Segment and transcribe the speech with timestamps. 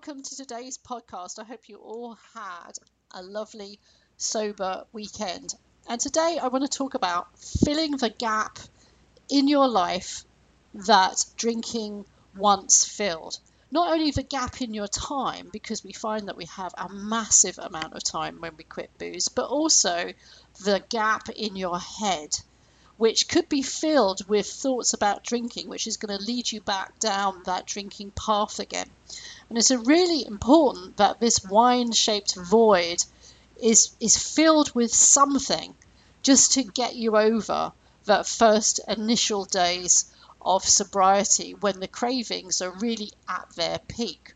[0.00, 1.38] Welcome to today's podcast.
[1.38, 2.72] I hope you all had
[3.12, 3.78] a lovely,
[4.16, 5.54] sober weekend.
[5.90, 8.58] And today I want to talk about filling the gap
[9.28, 10.24] in your life
[10.72, 13.38] that drinking once filled.
[13.70, 17.58] Not only the gap in your time, because we find that we have a massive
[17.58, 20.14] amount of time when we quit booze, but also
[20.64, 22.30] the gap in your head
[23.00, 26.98] which could be filled with thoughts about drinking, which is going to lead you back
[26.98, 28.90] down that drinking path again.
[29.48, 33.02] And it's really important that this wine shaped void
[33.56, 35.74] is, is filled with something
[36.22, 37.72] just to get you over
[38.04, 44.34] that first initial days of sobriety when the cravings are really at their peak.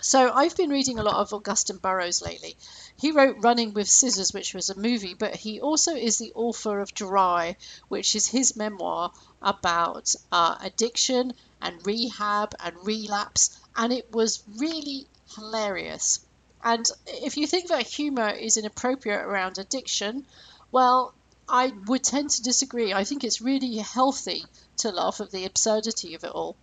[0.00, 2.56] So I've been reading a lot of Augusten Burroughs lately.
[2.96, 6.78] He wrote Running with Scissors, which was a movie, but he also is the author
[6.78, 7.56] of Dry,
[7.88, 15.08] which is his memoir about uh, addiction and rehab and relapse, and it was really
[15.34, 16.20] hilarious.
[16.62, 20.26] And if you think that humor is inappropriate around addiction,
[20.70, 21.12] well,
[21.48, 22.92] I would tend to disagree.
[22.92, 24.44] I think it's really healthy
[24.78, 26.56] to laugh at the absurdity of it all.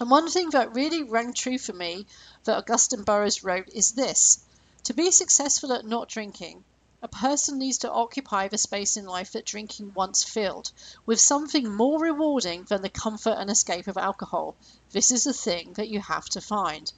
[0.00, 2.06] And one thing that really rang true for me
[2.44, 4.40] that Augusten Burroughs wrote is this
[4.84, 6.64] To be successful at not drinking,
[7.00, 10.72] a person needs to occupy the space in life that drinking once filled,
[11.06, 14.56] with something more rewarding than the comfort and escape of alcohol.
[14.90, 16.92] This is the thing that you have to find.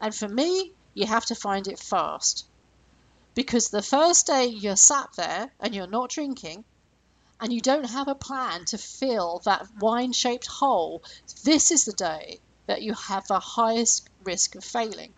[0.00, 2.44] And for me, you have to find it fast.
[3.34, 6.64] Because the first day you're sat there and you're not drinking,
[7.40, 11.02] and you don't have a plan to fill that wine shaped hole,
[11.44, 15.12] this is the day that you have the highest risk of failing.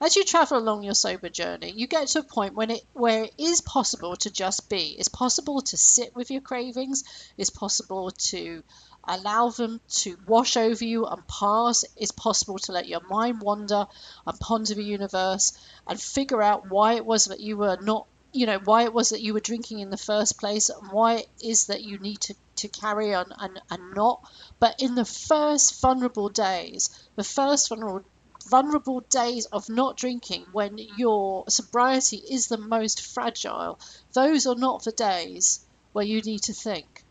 [0.00, 3.24] As you travel along your sober journey, you get to a point when it where
[3.24, 4.96] it is possible to just be.
[4.98, 7.04] It's possible to sit with your cravings.
[7.38, 8.64] It's possible to
[9.04, 11.84] allow them to wash over you and pass.
[11.96, 13.86] It's possible to let your mind wander
[14.26, 15.52] and ponder the universe
[15.86, 19.10] and figure out why it was that you were not you know why it was
[19.10, 22.20] that you were drinking in the first place and why it is that you need
[22.20, 24.20] to, to carry on and, and not.
[24.58, 28.04] But in the first vulnerable days the first vulnerable
[28.48, 33.78] vulnerable days of not drinking when your sobriety is the most fragile
[34.14, 37.04] those are not the days where you need to think.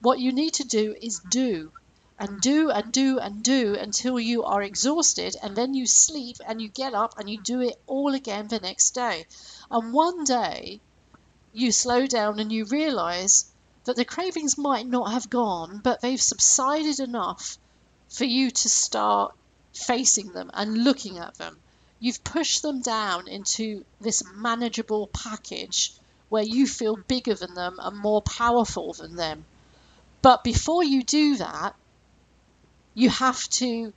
[0.00, 1.72] What you need to do is do
[2.18, 6.60] and do and do and do until you are exhausted and then you sleep and
[6.60, 9.24] you get up and you do it all again the next day
[9.70, 10.80] and one day
[11.52, 13.46] you slow down and you realize
[13.84, 17.58] that the cravings might not have gone, but they've subsided enough
[18.10, 19.34] for you to start
[19.72, 21.58] facing them and looking at them.
[21.98, 25.94] You've pushed them down into this manageable package
[26.28, 29.44] where you feel bigger than them and more powerful than them.
[30.20, 31.74] But before you do that,
[32.98, 33.92] you have to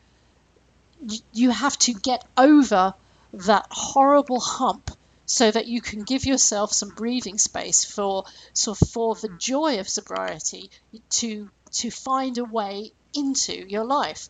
[1.34, 2.94] you have to get over
[3.34, 4.91] that horrible hump
[5.25, 9.89] so that you can give yourself some breathing space for so for the joy of
[9.89, 10.69] sobriety
[11.09, 14.29] to to find a way into your life.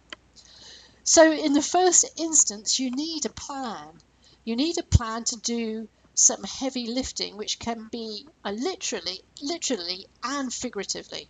[1.03, 3.99] So in the first instance you need a plan.
[4.45, 10.53] You need a plan to do some heavy lifting which can be literally literally and
[10.53, 11.29] figuratively.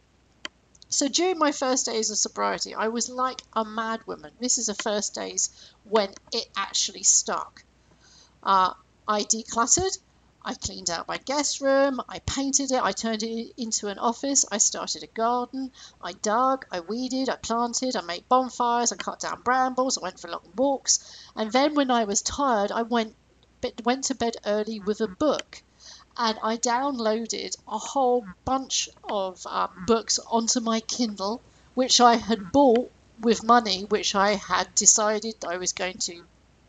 [0.92, 4.34] So during my first days of sobriety, I was like a mad woman.
[4.42, 5.50] This is the first days
[5.86, 7.64] when it actually stuck.
[8.44, 8.74] Uh,
[9.08, 9.98] I decluttered.
[10.44, 12.02] I cleaned out my guest room.
[12.10, 12.84] I painted it.
[12.84, 14.44] I turned it into an office.
[14.52, 15.72] I started a garden.
[16.02, 16.66] I dug.
[16.70, 17.30] I weeded.
[17.30, 17.96] I planted.
[17.96, 18.92] I made bonfires.
[18.92, 19.98] I cut down brambles.
[19.98, 21.00] I went for long walks.
[21.38, 23.16] And then when I was tired, I went
[23.86, 25.64] went to bed early with a book.
[26.18, 31.42] And I downloaded a whole bunch of um, books onto my Kindle,
[31.74, 32.92] which I had bought
[33.22, 36.24] with money which I had decided I was going to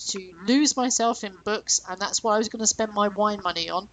[0.08, 3.40] to lose myself in books, and that's what I was going to spend my wine
[3.42, 3.88] money on.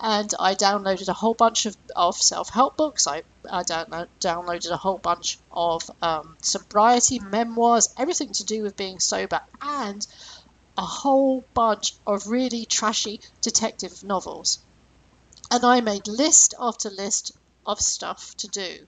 [0.00, 3.06] And I downloaded a whole bunch of, of self help books.
[3.06, 8.76] I, I download, downloaded a whole bunch of um, sobriety memoirs, everything to do with
[8.76, 10.06] being sober, and
[10.78, 14.58] a whole bunch of really trashy detective novels.
[15.50, 17.32] And I made list after list
[17.66, 18.86] of stuff to do.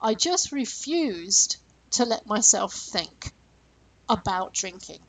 [0.00, 1.58] I just refused
[1.92, 3.34] to let myself think.
[4.08, 5.06] about drinking.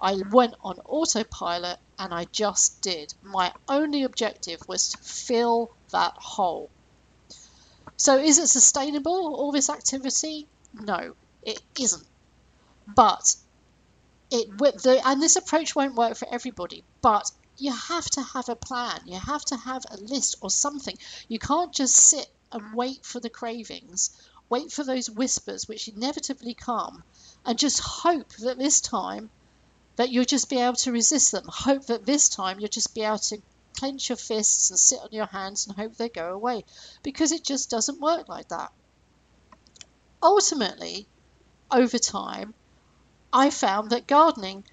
[0.00, 3.14] I went on autopilot and I just did.
[3.22, 6.72] My only objective was to fill that hole.
[7.96, 10.50] So, is it sustainable, all this activity?
[10.74, 12.06] No, it isn't.
[12.86, 13.36] But
[14.30, 14.48] it
[15.06, 19.00] and this approach won't work for everybody, but you have to have a plan.
[19.06, 20.96] You have to have a list or something.
[21.28, 24.10] You can't just sit and wait for the cravings,
[24.48, 27.02] wait for those whispers which inevitably come,
[27.44, 29.30] and just hope that this time
[29.96, 31.44] that you'll just be able to resist them.
[31.48, 33.42] Hope that this time you'll just be able to
[33.78, 36.64] clench your fists and sit on your hands and hope they go away
[37.02, 38.70] because it just doesn't work like that.
[40.22, 41.06] Ultimately,
[41.70, 42.54] over time,
[43.32, 44.64] I found that gardening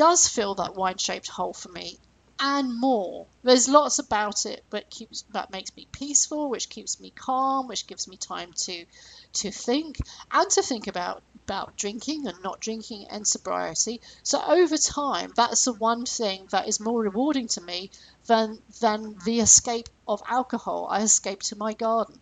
[0.00, 1.98] does fill that wine shaped hole for me
[2.38, 3.26] and more.
[3.42, 7.86] There's lots about it that keeps that makes me peaceful, which keeps me calm, which
[7.86, 8.86] gives me time to
[9.34, 9.98] to think
[10.30, 14.00] and to think about about drinking and not drinking and sobriety.
[14.22, 17.90] So over time, that's the one thing that is more rewarding to me
[18.24, 20.86] than than the escape of alcohol.
[20.88, 22.18] I escape to my garden.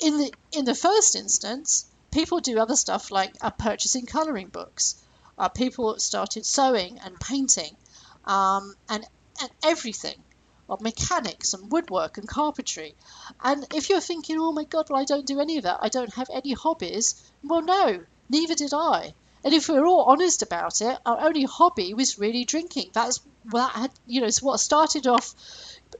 [0.00, 4.96] In the in the first instance, people do other stuff like uh, purchasing colouring books.
[5.38, 7.76] Uh, people started sewing and painting
[8.24, 9.04] um, and,
[9.40, 10.22] and everything
[10.68, 12.94] of mechanics and woodwork and carpentry.
[13.42, 15.88] And if you're thinking, oh my God, well, I don't do any of that, I
[15.88, 19.14] don't have any hobbies, well, no, neither did I.
[19.44, 22.90] And if we're all honest about it, our only hobby was really drinking.
[22.92, 25.34] That's that had, you know, it's what started off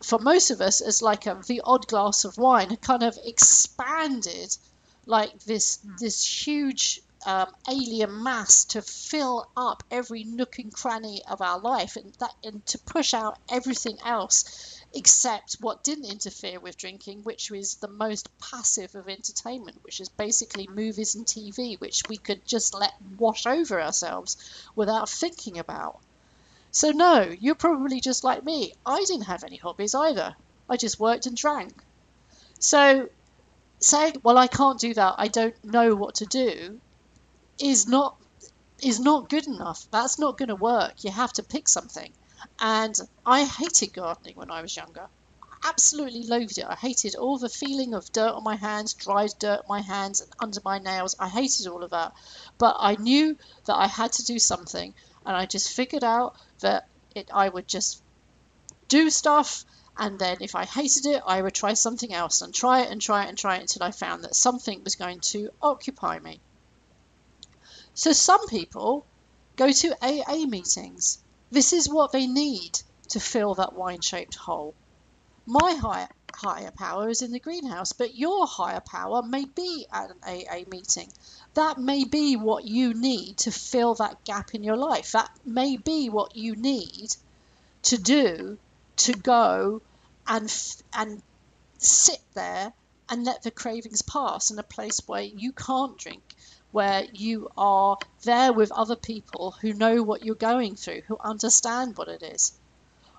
[0.03, 4.57] for most of us as like a, the odd glass of wine, kind of expanded
[5.07, 11.41] like this this huge um, alien mass to fill up every nook and cranny of
[11.41, 16.77] our life and that and to push out everything else except what didn't interfere with
[16.77, 22.03] drinking which was the most passive of entertainment which is basically movies and TV which
[22.09, 24.37] we could just let wash over ourselves
[24.75, 25.99] without thinking about.
[26.73, 28.75] So no you're probably just like me.
[28.85, 30.35] I didn't have any hobbies either.
[30.69, 31.73] I just worked and drank.
[32.59, 33.09] So
[33.79, 35.15] saying well I can't do that.
[35.19, 36.81] I don't know what to do
[37.63, 38.17] is not
[38.83, 39.87] is not good enough.
[39.93, 41.05] That's not going to work.
[41.05, 42.13] You have to pick something.
[42.59, 45.07] And I hated gardening when I was younger.
[45.65, 46.67] Absolutely loathed it.
[46.69, 50.21] I hated all the feeling of dirt on my hands, dried dirt on my hands,
[50.21, 51.15] and under my nails.
[51.21, 52.13] I hated all of that.
[52.59, 54.93] But I knew that I had to do something,
[55.25, 58.03] and I just figured out that it, I would just
[58.89, 59.65] do stuff,
[59.97, 63.01] and then if I hated it, I would try something else and try it and
[63.01, 66.41] try it and try it until I found that something was going to occupy me.
[67.95, 69.07] So some people
[69.57, 71.19] go to AA meetings.
[71.51, 74.75] This is what they need to fill that wine shaped hole.
[75.45, 80.11] My higher, higher power is in the greenhouse, but your higher power may be at
[80.11, 81.13] an AA meeting.
[81.55, 85.13] That may be what you need to fill that gap in your life.
[85.13, 87.15] That may be what you need
[87.83, 88.59] to do
[88.97, 89.83] to go
[90.27, 90.51] and
[90.95, 91.23] and
[91.79, 92.73] sit there
[93.13, 96.23] and let the cravings pass in a place where you can't drink
[96.71, 101.95] where you are there with other people who know what you're going through, who understand
[101.99, 102.53] what it is.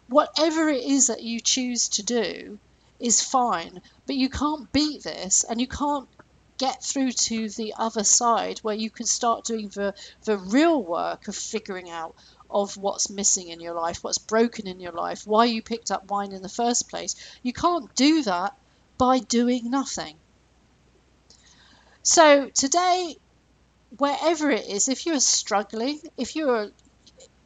[0.07, 2.57] Whatever it is that you choose to do
[2.99, 6.09] is fine, but you can't beat this and you can't
[6.57, 9.93] get through to the other side where you can start doing the,
[10.23, 12.15] the real work of figuring out
[12.49, 16.09] of what's missing in your life, what's broken in your life, why you picked up
[16.09, 17.15] wine in the first place.
[17.43, 18.55] You can't do that
[18.97, 20.15] by doing nothing.
[22.03, 23.17] So today
[23.97, 26.71] wherever it is, if you're struggling, if you're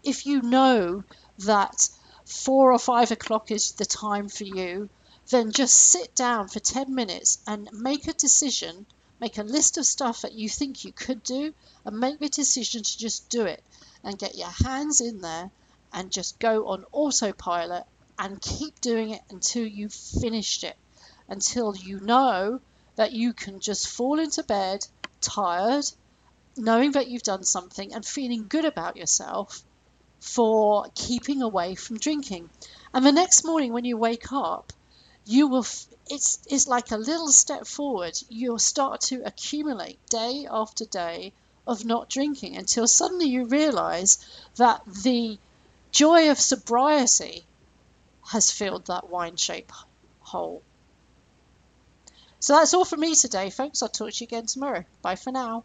[0.04, 1.04] if you know
[1.40, 1.90] that
[2.26, 4.90] four or five o'clock is the time for you,
[5.30, 8.86] then just sit down for 10 minutes and make a decision,
[9.20, 11.54] make a list of stuff that you think you could do,
[11.86, 13.62] and make the decision to just do it
[14.04, 15.52] and get your hands in there
[15.92, 17.84] and just go on autopilot
[18.18, 20.78] and keep doing it until you've finished it,
[21.28, 22.60] until you know
[22.96, 24.80] that you can just fall into bed
[25.22, 25.86] tired
[26.58, 29.64] knowing that you've done something and feeling good about yourself
[30.22, 32.50] for keeping away from drinking.
[32.94, 34.74] And the next morning when you wake up,
[35.26, 38.14] you will f- it's it's like a little step forward.
[38.30, 41.34] You'll start to accumulate day after day
[41.68, 44.18] of not drinking until suddenly you realize
[44.58, 45.40] that the
[45.92, 47.48] joy of sobriety
[48.32, 49.72] has filled that wine shape
[50.20, 50.64] hole.
[52.40, 53.82] So that's all for me today, folks.
[53.82, 54.86] I'll talk to you again tomorrow.
[55.02, 55.64] Bye for now.